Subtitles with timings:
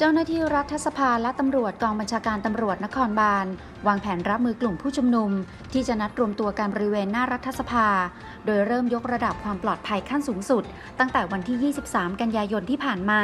[0.00, 3.46] เจ้าหน้าที่รัฐสภาและตำรวจกองบัญชาการตำรวจนครบาล
[3.86, 5.30] วางแผนรับมือกลุ่มผู้ชุมนุม
[5.72, 7.86] ที่จะนัดรวมตัวกันบริเวณหน้ารัฐสภา
[8.46, 10.64] โดยเริ่มยกระดับความปลอดภัยขั้นสูงสุด
[10.98, 13.22] ตั้งแต่วันที่ 23 กันยายนที่ผ่านมา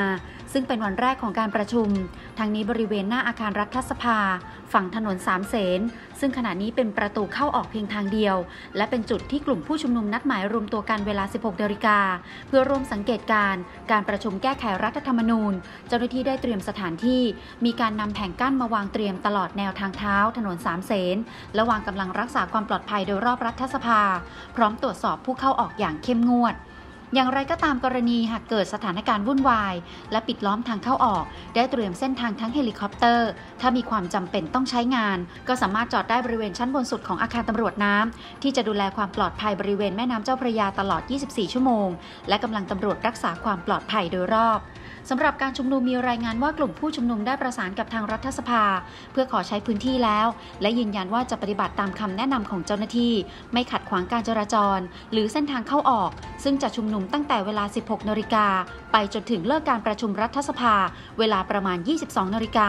[0.52, 1.88] ซึ่งเป็นวันแรกของการประชุม
[2.38, 4.18] ทางนี้บริเวณหน้าอาคารรัฐสภา
[4.72, 5.80] ฝั่งถนนสามเสน
[6.20, 8.36] ซึ่งขณะนี้เป็นประตูเข้าออกเพียงทางเดียว
[8.76, 11.98] และเป็นจุดที่กลุ่มผู้ชุมนุมนัดหมายรวมตัวกันเวลา 16นาฬิกา
[12.48, 15.52] เพื่อร่วมสังเกตการณ์การประชุมแก้ไขรัฐธรรมนูญ
[15.88, 17.22] เจ้าหน้าที่ได้เตรียมสถานที่
[17.64, 21.16] มีการนำแผงกั้นมาวางเตรียมตลอดแนวทางเท้า ถนนสามเสน
[21.54, 24.02] และวางกำลังรักษาความปลอดภัยโดยรอบรัฐสภา
[24.56, 26.54] พร้อมตรวจสอบผู้เข้าออกอย่างเข้มงวด
[27.14, 29.74] อย่างไรก็ตามกรณีหากเกิดสถานการณ์วุ่นวาย
[30.12, 31.24] และปิดล้อมทางเข้าออก
[31.54, 33.28] ได้เตรียมเส้นทางทั้งเฮลิคอปเตอร์
[33.60, 41.88] ถ้ามีความจำเป็นต้องใช้งาน ก็สามารถจอดได้บริเวณชั้นบนสุดของอาคารตำรวจน้ำที่จะดูแลความปลอดภัยบริเวณแม่น้ำเจ้าพระยาตลอด 24 ชั่วโมง
[42.28, 44.58] และกำลังตำรวจรักษาความปลอดภัยโดยรอบ
[45.10, 48.64] สำหรับการชุมนุมมีรายงานว่ากลุ่มผู้ชุมนุมได้ประสานกับทางรัฐสภา
[49.12, 50.26] เพื่อขอใช้พื้นที่แล้ว
[50.62, 53.12] และยืนยันว่าจะปฏิบัติตามคำแนะนำของเจ้าหน้าที่
[53.52, 54.78] ไม่ขัดขวางการจราจร
[55.12, 56.10] หรือเส้นทางเข้าออก
[56.44, 58.46] ซึ่งจะชุมนุมตั้งแต่เวลา 16นาฬิกา
[58.92, 60.74] ไปจนถึงเลิกการประชุมรัฐสภา
[61.18, 62.68] เวลาประมาณ 22นาฬิกา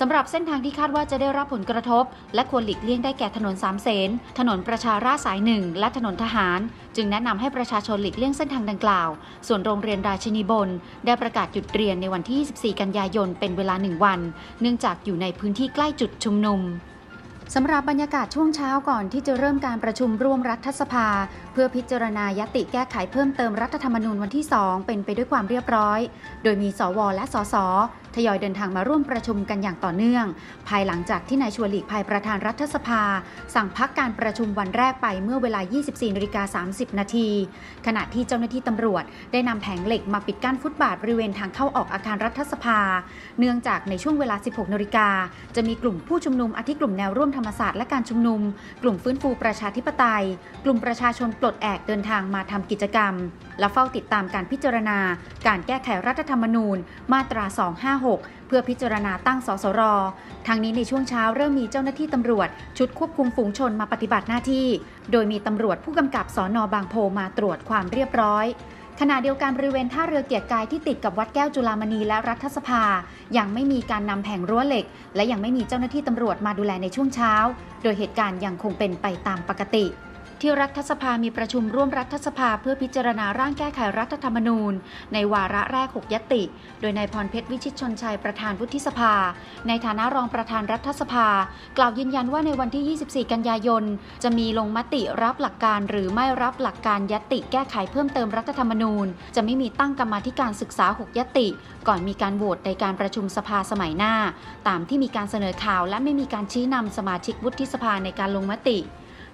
[0.00, 6.60] สำหรับเส้นทางที่คาดว่าจะได้รับผลกระทบ และควรหลีกเลี่ยงได้แก่ถนนสามเสนถนนประชาราษสายหนึ่งและถนนทหาร
[6.96, 9.08] จึงแนะนำให้ประชาชนหลีกเลี่ยงเส้นทางดังกล่าว
[9.46, 10.68] ส่วนโรงเรียนราชินีบน
[11.06, 14.20] ได้ประกาศหยุดเรียนในวันที่ 24 กันยายน เป็นเวลาหนึ่งวัน
[14.60, 16.60] เนื่องจากอยู่ในพื้นที่ใกล้จุดชุมนุม
[17.54, 21.08] สำหรับบรรยากาศช่วงเช้าก่อนที่จะเริ่มการประชุมร่วมรัฐสภา
[21.52, 26.00] เพื่อพิจารณายติแก้ไขเพิ่มเติมรัฐธรรมนูญวันที่ 2 เป็นไปด้วยความเรียบร้อย
[26.42, 27.54] โดยมีสวและสส
[28.14, 30.24] ทยอยเดินทางมาร่วมประชุมกันอย่างต่อเนื่อง
[30.68, 33.02] ภายหลังจากที่นายชวนหลีกภัยประธานรัฐสภา
[33.54, 37.28] สั่งพักการประชุมวันแรกไปเมื่อเวลา 24นาฬิกา30 นาที
[37.86, 42.80] ขณะที่เจ้าหน้าที่ตำรวจ ได้นำแผงเหล็กมาปิดกั้นฟุตบาทบริเวณทางเข้าออกอาคารรัฐสภา
[43.38, 45.08] เนื่องจากในช่วงเวลา 16นาฬิกา
[45.56, 48.40] จะมีกลุ่มผู้ชุมนุมอาทิกลุ่มแนวร่วมธรรมศาสตร์และการชุมนุม
[48.82, 50.24] กลุ่มฟื้นฟูประชาธิปไตย
[50.64, 53.14] กลุ่มประชาชนปลดแอกเดินทางมาทำกิจกรรม
[53.60, 54.98] และเฝ้าติดตามการพิจารณา
[55.46, 56.78] การแก้ไขรัฐธรรมนูญ
[57.12, 57.44] มาตรา
[57.78, 58.07] 256
[58.46, 59.82] เพื่อพิจารณาตั้งสสร
[60.46, 62.48] ทางนี้ในช่วงเช้าเริ่มมีเจ้าหน้าที่ตำรวจ
[62.78, 64.66] ชุดควบคุมฝูงชนมาปฏิบัติหน้าที่
[65.12, 68.46] โดยมีตำรวจผู้กำกับสอนอบางโพมาตรวจความเรียบร้อย
[69.00, 72.82] ขณะเดียวกันบริเวณท่าเรือเกียรติกายที่ติดกับวัดแก้วจุฬามณีและรัฐสภา
[73.38, 74.84] ยังไม่มีการนำแผงรั้วเหล็ก
[75.16, 77.34] และยังไม่มีเจ้าหน้าที่ตำรวจมาดูแลในช่วงเช้า
[77.82, 79.84] โดยเหตุการณ์ยังคงเป็นไปตามปกติ
[80.40, 84.72] ที่รัฐสภามีประชุมร่วมรัฐสภาเพื่อพิจารณาร่างแก้ไขรัฐธรรมนูญ
[85.12, 86.42] ในวาระแรก 6 ยติ
[86.80, 89.12] โดยนายพรเพชรวิชิตชนชัยประธานวุฒิสภา
[89.68, 91.28] ในฐานะรองประธานรัฐสภา
[91.78, 93.84] กล่าวยืนยันว่าในวันที่ 24 กันยายน
[94.22, 99.06] จะมีลงมติรับหลักการหรือไม่รับหลักการยติแก้ไขเพิ่มเติมรัฐธรรมนูญ
[99.36, 101.46] จะไม่มีตั้งกรรมาธิการศึกษา 6 ยติ
[101.88, 104.14] ก่อนมีการโหวตในการประชุมสภาสมัยหน้า
[104.68, 108.78] ตามที่มีการเสนอข่าวและไม่มีการชี้นำสมาชิกวุฒิสภาในการลงมติ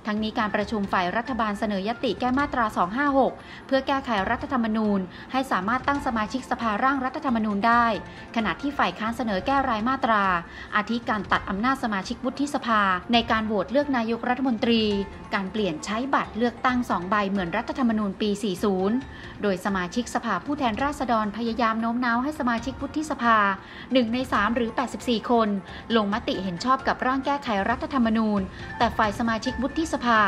[0.07, 2.65] ทั้งนี้การประชุมฝ่ายรัฐบาลเสนอยติแก้มาตรา
[3.15, 5.01] 256 เพื่อแก้ไขรัฐธรรมนูญ
[5.33, 7.87] ให้สามารถตั้งสมาชิกสภาร่างรัฐธรรมนูญได้
[8.37, 10.23] ขณะที่ฝ่ายค้านเสนอแก้รายมาตรา
[10.77, 12.81] อาทิการตัดอำนาจสมาชิกวุฒิสภา
[13.13, 14.83] ในการโหวตเลือกนายกรัฐมนตรี
[15.35, 18.31] การเปลี่ยนใช้บัตรเลือกตั้ง2ใบเหมือนรัฐธรรมนูญปี
[18.87, 23.37] 40 โดยสมาชิกสภาผู้แทนราษฎรพยายามโน้มน้าวให้สมาชิกวุฒิสภา
[23.75, 24.71] 1 ใน 3 หรือ
[25.01, 25.49] 84 คน
[25.97, 28.41] ลงมติเห็นชอบกับร่างแก้ไขรัฐธรรมนูญ
[28.79, 30.19] แต่ฝ่ายสมาชิกวุฒิสภา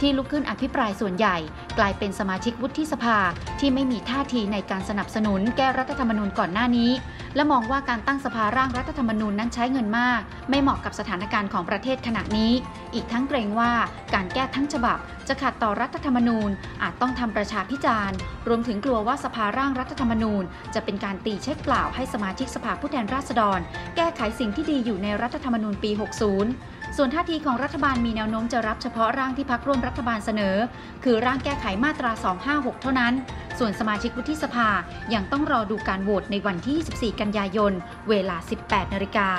[0.00, 1.36] ที่ลุกขึ้นอภิปรายส่วนใหญ่
[1.78, 3.18] กลายเป็นสมาชิกวุฒิสภา
[3.60, 6.90] ที่ไม่มีท่าทีในการสนับสนุนแก้รัฐธรรมนูญก่อนหน้านี้
[7.34, 10.20] และมองว่าการตั้งสภาร่างรัฐธรรมนูญนั้นใช้เงินมาก
[10.50, 12.52] ไม่เหมาะกับสถานการณ์ของประเทศขณะนี้
[12.94, 13.72] อีกทั้งเกรงว่า
[14.14, 14.98] การแก้ทั้งฉบับ
[15.28, 16.50] จะขัดต่อรัฐธรรมนูญ
[16.82, 18.16] อาจต้องทำประชาพิจารณ์
[18.48, 20.44] รวมถึงกลัวว่าสภาร่างรัฐธรรมนูญ
[20.74, 23.60] จะเป็นการตีเช็คเปล่าให้สมาชิกสภาผู้แทนราษฎร
[23.96, 25.90] แก้ไขสิ่งที่ดีอยู่ในรัฐธรรมนูญปี
[26.36, 30.56] 60 ส่วนท่าทีของรัฐบาลมีแนวโน้มจะรับเฉพาะร่างที่พักร่วมรัฐบาลเสนอ
[31.04, 32.10] คือร่างแก้ไขมาตรา
[32.46, 33.12] 256 เท่านั้น
[33.58, 34.68] ส่วนสมาชิกวุฒิสภา
[35.14, 37.72] ยังต้องรอดูการโหวตในวันที่ 24 กันยายน
[38.08, 39.30] เวลา 18 นาฬิกา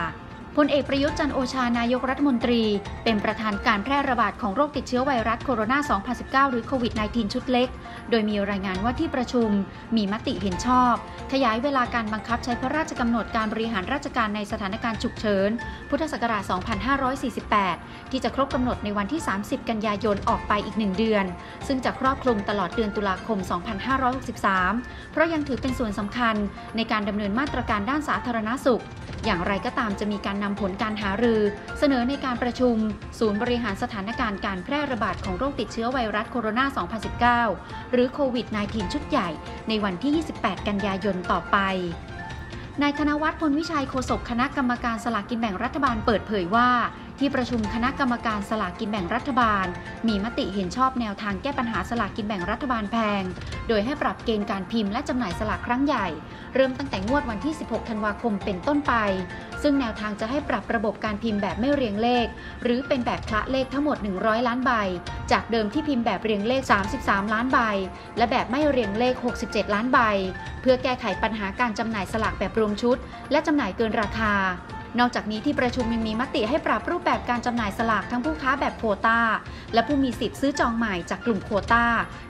[0.61, 2.61] พลเอกประยุทธ์จันโอชานายกรัฐมนตรี
[3.03, 7.67] เป็นประธานการแพร่ระบาดของโรคติดเชื้อไวรัสโคโรนา 2019 หรือโควิด -19 ชุดเล็ก
[8.09, 9.49] โดยมีรายงานว่าที่ประชุม
[9.95, 10.93] มีมติเห็นชอบ
[11.33, 15.49] ขยายเวลาการบังคับใช้พระราชกำหนดการบริหารราชการในสถานการณ์ฉุกเฉิน
[15.89, 16.43] พุทธศักราช
[17.27, 21.25] 2548 ที่จะครบกำหนดในวันที่ 30 กันยายนออกไปอีกหนึ่งเดือน
[21.67, 23.37] ซึ่งจะครอบคลุมตลอดเดือนตุลาคม
[24.25, 26.35] 2563 เพราะยังถือเป็นส่วนสำคัญ
[26.75, 28.83] ในการดำเนินมาตรการด้านสาธารณสุข
[29.25, 31.41] อย่างไรก็ตามจะมีการนำผลการหารือ
[31.79, 32.75] เสนอในการประชุม
[33.19, 39.29] ศูนย์บริหารสถานการณ์การแพร่ระบาดของโรคติดเชื้อไวรัสโคโรนา 2019 หรือโควิด -19 ชุดใหญ่
[39.67, 41.57] ในวันที่ 28 กันยายนต่อไป
[42.81, 46.69] นายธนวัฒน์พลวิชัยโฆษกคณะกรรมการสลากกินแบ่งรัฐบาลเปิดเผยว่า
[47.19, 49.65] ที่ประชุมคณะกรรมการสลากกินแบ่งรัฐบาล
[50.07, 53.23] มีมติเห็นชอบแนวทางแก้ปัญหาสลากกินแบ่งรัฐบาลแพง
[53.67, 56.07] โดยให้ปรับเกณฑ์การพิมพ์และจำหน่ายสลากครั้งใหญ่
[56.55, 58.93] เริ่มตั้งแต่งวดวันที่ 16 ธันวาคมเป็นต้นไป
[59.61, 62.27] ซึ่งแนวทางจะให้ปรับระบบการพิมพ์แบบไม่เรียงเลข
[62.63, 64.71] หรือเป็นแบบคละเลขทั้งหมด 100 ล้านใบ
[65.31, 66.61] จากเดิมที่พิมพ์แบบเรียงเลข
[66.97, 67.59] 33 ล้านใบ
[68.17, 69.13] และแบบไม่เรียงเลข
[69.45, 69.99] 67 ล้านใบ
[70.61, 72.97] เพื่อแก้ไขปัญหาการจำหน่ายสลากแบบรวมชุด
[73.31, 74.33] และจำหน่ายเกินราคา
[74.99, 79.19] นอกจากนี้ที่ประชุมยังมีมติให้ปรับรูปแบบการจำหน่ายสลากทั้งผู้ค้าแบบโควตา
[79.73, 81.85] และผู้มีสิทธิ์ซื้อจองใหม่จากกลุ่มโควตา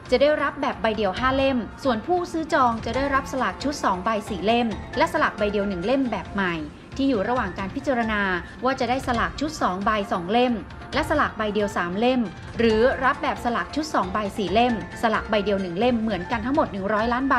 [0.10, 4.68] จะได้รับแบบใบเดียว 5 เล่ม ส่วนผู้ซื้อจองจะได้รับสลากชุด 2 ใบ 4 เล่ม
[4.98, 6.54] และสลากใบเดียว 1 เล่มแบบใหม่
[6.96, 8.22] ที่อยู่ระหว่างการพิจารณา
[8.64, 10.54] ว่าจะได้สลากชุด 2 ใบ 2 เล่ม
[10.94, 12.22] และสลากใบเดียว 3 เล่ม
[12.58, 17.38] หรือรับแบบสลากชุด 2 ใบ 4 เล่ม สลากใบเดียว 1 เล่มเหมือนกันทั้งหมด 100 ล้านใบ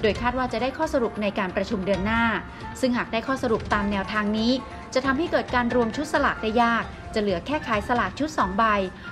[0.00, 2.22] โดยคาดว่าจะได้ข้อสรุปในการประชุมเดือนหน้า
[2.80, 4.52] ซึ่งหากได้ข้อสรุปตามแนวทางนี้
[4.94, 6.84] จะทำให้เกิดการรวมชุดสลากได้ยาก
[7.14, 8.64] จะเหลือแค่ขายสลากชุด 2 ใบ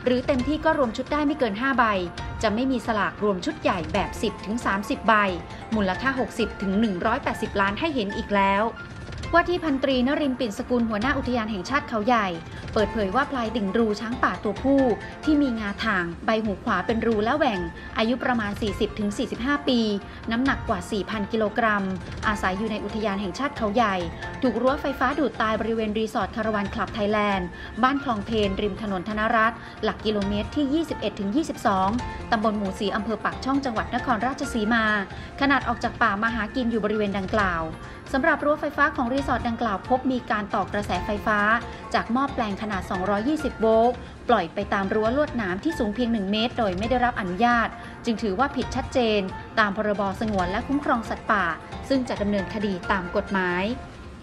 [0.05, 1.85] หรือเต็มที่ก็รวมชุดได้ไม่เกิน 5 ใบ
[2.43, 5.15] จะไม่มีสลากรวมชุดใหญ่แบบ 10ถึง30 ใบ
[5.75, 6.73] มูลค่า 60ถึง
[7.17, 8.62] 180 ล้านให้เห็นอีกแล้ว
[9.35, 12.27] ว่าที่พันตรีนรินปิ่นสกุลหัวหน้าอุทยานแห่งชาติเขาใหญ่
[12.73, 14.82] เปิดเผยว่าพลายติ่งรูช้างป่าตัวผู้
[15.25, 17.61] ที่มีงาถ่าง ใบหูขวาเป็นรูและแหว่ง
[17.99, 18.53] อายุประมาณ
[19.11, 19.81] 40-45 ปี
[20.31, 21.85] น้ำหนักกว่า 4,000 กิโลกรัม
[22.29, 23.97] อาศัยอยู่ในอุทยานแห่งชาติเขาใหญ่
[24.43, 27.47] ถูกรั้วไฟฟ้าดูดตายบริเวณรีสอร์ทคารวันคลับไทยแลนด์
[27.83, 29.52] บ้านคลองเพนริมถนนธนะรัชต์
[29.85, 30.85] หลักกิโลเมตรที่
[31.83, 34.85] 21-22 ตำบลหมู่สีอำเภอปากช่องจังหวัดนครราชสีมา
[35.41, 37.65] ขนาดออกจากป่ามาหากินอยู่บริเวณดังกล่าว
[38.15, 41.38] สำหรับรั้วไฟฟ้าของรีสอร์ทดังกล่าวพบมีการต่อกระแสไฟฟ้า
[41.94, 42.82] จากหม้อแปลงขนาด
[43.22, 43.96] 220 โวลต์
[44.28, 47.69] ปล่อยไปตามรั้วลวดหนามที่สูงเพียง 1 เมตร โดยไม่ได้รับอนุญาต
[48.05, 49.20] จึงถือว่าผิดชัดเจน
[49.58, 51.44] ตามพรบสงวนและคุ้มครองสัตว์ป่า
[51.88, 53.64] ซึ่งจะดำเนินคดีตามกฎหมาย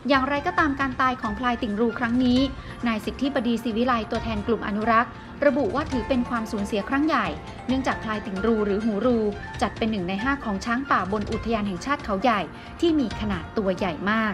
[0.09, 2.39] อย่างไรก็ตามการตายของพลายติ่งรูครั้งนี้
[2.88, 5.11] นายสิทธิบดีศิวิไลตัวแทนกลุ่มอนุรักษ์
[5.45, 7.27] ระบุว่าถือเป็นความสูญเสียครั้งใหญ่
[7.67, 9.17] เนื่องจากพลายติ่งรูหรือหูรู
[9.61, 12.41] จัดเป็นหนึ่งในห้าของช้างป่าบนอุทยานแห่งชาติเขาใหญ่
[12.79, 14.33] ที่มีขนาดตัวใหญ่มาก